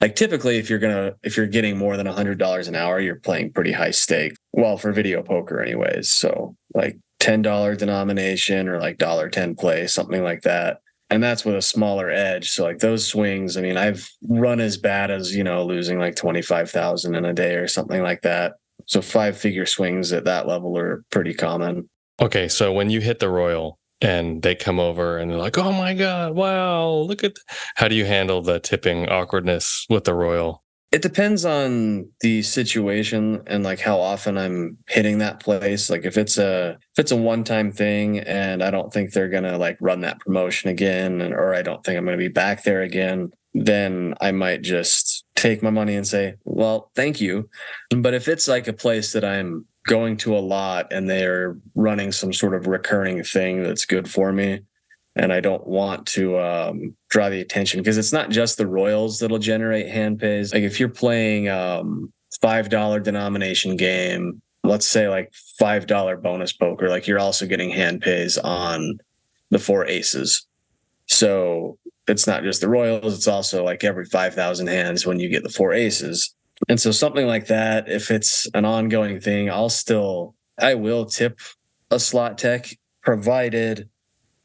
[0.01, 3.01] like typically, if you're gonna if you're getting more than a hundred dollars an hour,
[3.01, 4.35] you're playing pretty high stake.
[4.53, 6.09] Well, for video poker, anyways.
[6.09, 10.81] So like ten dollar denomination or like dollar ten play, something like that.
[11.09, 12.51] And that's with a smaller edge.
[12.51, 16.17] So like those swings, I mean, I've run as bad as you know losing like
[16.17, 18.55] twenty five thousand in a day or something like that.
[18.87, 21.89] So five figure swings at that level are pretty common.
[22.21, 25.73] Okay, so when you hit the royal and they come over and they're like, "Oh
[25.73, 27.59] my god, wow, look at," th-.
[27.77, 30.65] how do you handle the tipping awkwardness with the royal?
[30.93, 35.91] It depends on the situation and like how often I'm hitting that place.
[35.91, 39.29] Like if it's a if it's a one time thing and I don't think they're
[39.29, 42.63] gonna like run that promotion again, and, or I don't think I'm gonna be back
[42.63, 47.49] there again, then I might just take my money and say, well, thank you.
[47.91, 52.13] But if it's like a place that I'm going to a lot and they're running
[52.13, 54.61] some sort of recurring thing that's good for me,
[55.17, 59.19] and I don't want to um, draw the attention because it's not just the royals
[59.19, 60.53] that'll generate hand pays.
[60.53, 62.13] Like if you're playing um,
[62.43, 68.37] $5 denomination game, let's say like $5 bonus poker, like you're also getting hand pays
[68.37, 68.99] on
[69.51, 70.47] the four aces.
[71.07, 75.43] So it's not just the royals, it's also like every 5,000 hands when you get
[75.43, 76.35] the four aces.
[76.69, 81.41] And so something like that, if it's an ongoing thing, I'll still, I will tip
[81.91, 82.69] a slot tech
[83.01, 83.89] provided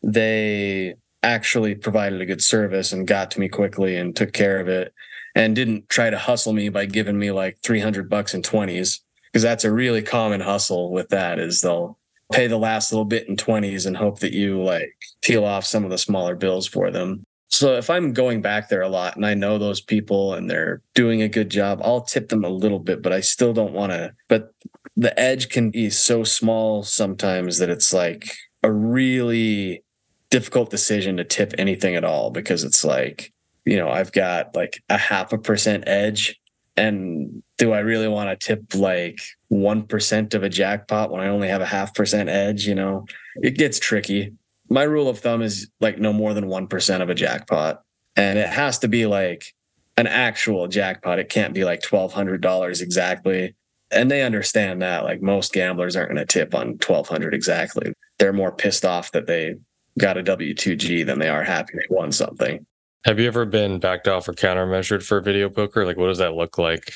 [0.03, 4.67] they actually provided a good service and got to me quickly and took care of
[4.67, 4.93] it
[5.35, 8.99] and didn't try to hustle me by giving me like 300 bucks in 20s
[9.31, 11.97] because that's a really common hustle with that is they'll
[12.31, 15.83] pay the last little bit in 20s and hope that you like peel off some
[15.83, 17.23] of the smaller bills for them.
[17.49, 20.81] So if i'm going back there a lot and i know those people and they're
[20.95, 23.91] doing a good job i'll tip them a little bit but i still don't want
[23.91, 24.53] to but
[24.95, 28.33] the edge can be so small sometimes that it's like
[28.63, 29.83] a really
[30.31, 33.31] difficult decision to tip anything at all because it's like,
[33.65, 36.39] you know, I've got like a half a percent edge.
[36.77, 39.19] And do I really want to tip like
[39.51, 42.65] 1% of a jackpot when I only have a half percent edge?
[42.65, 43.05] You know,
[43.35, 44.33] it gets tricky.
[44.69, 47.83] My rule of thumb is like no more than 1% of a jackpot.
[48.15, 49.53] And it has to be like
[49.97, 51.19] an actual jackpot.
[51.19, 53.53] It can't be like $1,200 exactly.
[53.91, 55.03] And they understand that.
[55.03, 57.93] Like most gamblers aren't going to tip on 1200 exactly.
[58.17, 59.55] They're more pissed off that they
[59.99, 62.65] got a W2G than they are happy they won something.
[63.05, 65.85] Have you ever been backed off or countermeasured for video poker?
[65.85, 66.93] Like, what does that look like?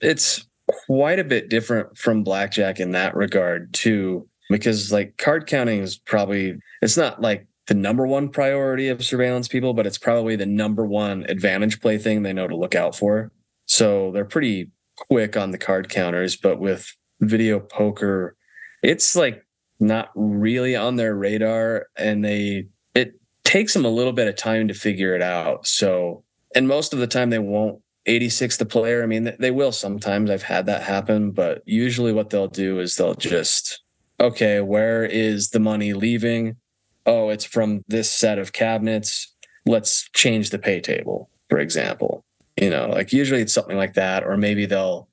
[0.00, 0.46] It's
[0.86, 5.96] quite a bit different from blackjack in that regard, too, because like card counting is
[5.96, 10.46] probably, it's not like the number one priority of surveillance people, but it's probably the
[10.46, 13.32] number one advantage play thing they know to look out for.
[13.66, 18.36] So they're pretty quick on the card counters, but with video poker,
[18.82, 19.45] it's like
[19.78, 23.14] not really on their radar and they it
[23.44, 25.66] takes them a little bit of time to figure it out.
[25.66, 26.24] So
[26.54, 27.80] and most of the time they won't.
[28.08, 30.30] 86 the player i mean they will sometimes.
[30.30, 33.82] I've had that happen but usually what they'll do is they'll just
[34.20, 36.56] okay where is the money leaving?
[37.04, 39.34] Oh it's from this set of cabinets.
[39.64, 42.24] Let's change the pay table for example.
[42.56, 45.08] You know like usually it's something like that or maybe they'll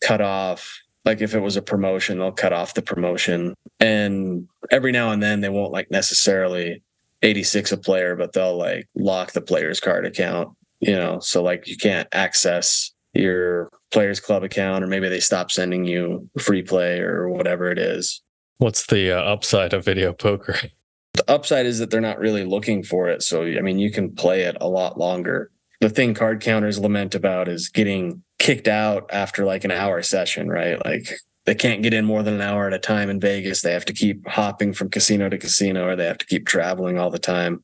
[0.00, 3.54] cut off like if it was a promotion they'll cut off the promotion.
[3.80, 6.82] And every now and then they won't like necessarily
[7.22, 10.50] 86 a player but they'll like lock the player's card account
[10.80, 11.20] you know?
[11.20, 16.28] So like you can't access your players club account or maybe they stop sending you
[16.38, 18.22] free play or whatever it is.
[18.58, 20.56] What's the uh, upside of video poker?
[21.12, 24.14] The upside is that they're not really looking for it so i mean you can
[24.14, 25.50] play it a lot longer.
[25.80, 30.48] The thing card counters lament about is getting kicked out after like an hour session,
[30.48, 30.82] right?
[30.84, 31.12] Like
[31.46, 33.62] they can't get in more than an hour at a time in Vegas.
[33.62, 36.98] They have to keep hopping from casino to casino or they have to keep traveling
[36.98, 37.62] all the time.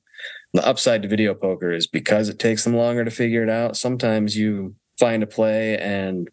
[0.55, 3.77] The upside to video poker is because it takes them longer to figure it out.
[3.77, 6.29] Sometimes you find a play and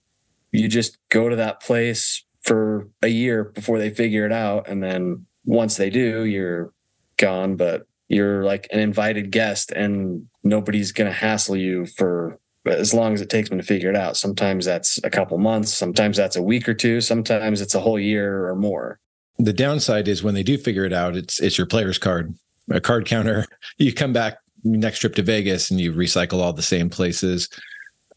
[0.51, 4.67] you just go to that place for a year before they figure it out.
[4.67, 6.71] And then once they do, you're
[7.17, 12.93] gone, but you're like an invited guest and nobody's going to hassle you for as
[12.93, 14.17] long as it takes them to figure it out.
[14.17, 17.99] Sometimes that's a couple months, sometimes that's a week or two, sometimes it's a whole
[17.99, 18.99] year or more.
[19.37, 22.35] The downside is when they do figure it out, it's it's your player's card,
[22.69, 23.45] a card counter.
[23.77, 27.47] You come back next trip to Vegas and you recycle all the same places.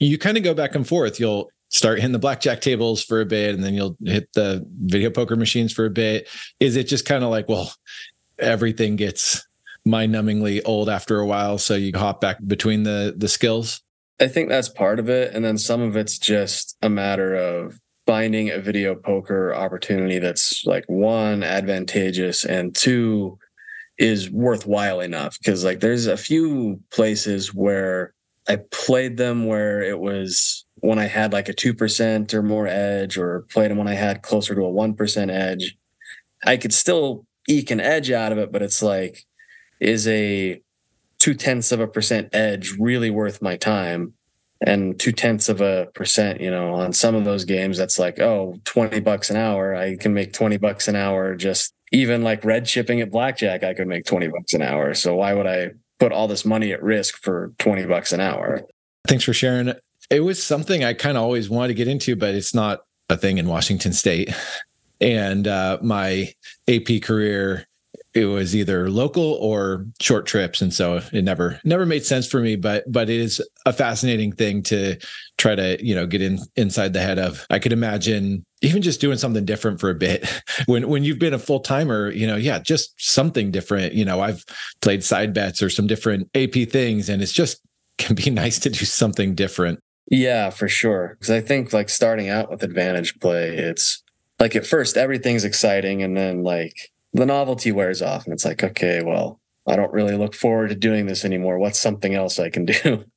[0.01, 1.21] You kind of go back and forth.
[1.21, 5.09] You'll start hitting the blackjack tables for a bit and then you'll hit the video
[5.09, 6.29] poker machines for a bit.
[6.59, 7.73] Is it just kind of like, well,
[8.41, 9.47] everything gets
[9.85, 13.83] mind-numbingly old after a while so you hop back between the the skills
[14.23, 15.35] I think that's part of it.
[15.35, 20.65] And then some of it's just a matter of finding a video poker opportunity that's
[20.65, 23.37] like one, advantageous, and two,
[23.99, 25.37] is worthwhile enough.
[25.45, 28.15] Cause like there's a few places where
[28.49, 33.19] I played them where it was when I had like a 2% or more edge,
[33.19, 35.77] or played them when I had closer to a 1% edge.
[36.47, 39.25] I could still eke an edge out of it, but it's like,
[39.81, 40.62] is a
[41.23, 44.15] two tenths of a percent edge really worth my time?
[44.65, 48.19] And two tenths of a percent, you know, on some of those games, that's like,
[48.19, 49.75] oh, 20 bucks an hour.
[49.75, 53.75] I can make 20 bucks an hour just even like red chipping at blackjack, I
[53.75, 54.95] could make 20 bucks an hour.
[54.95, 55.71] So why would I
[56.01, 58.63] put all this money at risk for 20 bucks an hour?
[59.07, 59.75] Thanks for sharing.
[60.11, 63.17] It was something I kind of always wanted to get into, but it's not a
[63.17, 64.35] thing in Washington state.
[65.01, 66.33] And uh, my
[66.69, 67.67] AP career
[68.15, 70.61] it was either local or short trips.
[70.61, 74.33] And so it never never made sense for me but but it is a fascinating
[74.33, 74.97] thing to
[75.39, 77.47] try to you know get in inside the head of.
[77.51, 80.29] I could imagine even just doing something different for a bit.
[80.67, 83.95] When when you've been a full timer you know yeah just something different.
[83.95, 84.45] You know i've
[84.81, 87.61] played side bets or some different ap things and it's just
[87.99, 89.81] can be nice to do something different.
[90.09, 91.17] Yeah, for sure.
[91.19, 94.03] Because I think like starting out with advantage play, it's
[94.39, 98.63] like at first everything's exciting, and then like the novelty wears off, and it's like,
[98.63, 101.59] okay, well, I don't really look forward to doing this anymore.
[101.59, 103.05] What's something else I can do?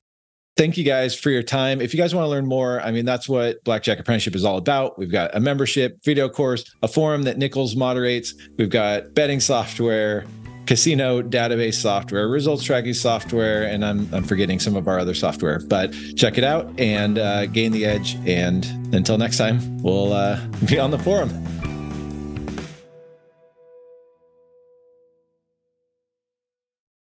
[0.57, 1.81] Thank you guys for your time.
[1.81, 4.57] If you guys want to learn more, I mean, that's what Blackjack Apprenticeship is all
[4.57, 4.97] about.
[4.97, 8.33] We've got a membership, video course, a forum that Nickels moderates.
[8.57, 10.25] We've got betting software,
[10.65, 15.59] casino database software, results tracking software, and I'm, I'm forgetting some of our other software.
[15.59, 18.15] But check it out and uh, gain the edge.
[18.25, 21.54] And until next time, we'll uh, be on the forum.